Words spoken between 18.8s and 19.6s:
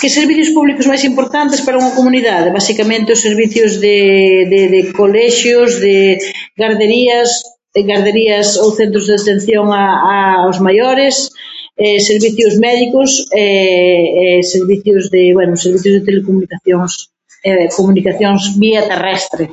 terrestre.